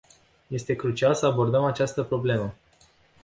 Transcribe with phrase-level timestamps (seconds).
[0.49, 2.55] Este crucial să abordăm această problemă.